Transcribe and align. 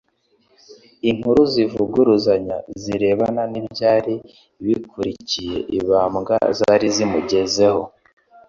Inkuru 1.09 1.41
zivuguruzanya 1.53 2.57
zirebana 2.81 3.43
n'ibyari 3.51 4.15
byakurikiye 4.63 5.57
ibambwa 5.77 6.35
zari 6.57 6.87
zamugezeho, 6.97 7.81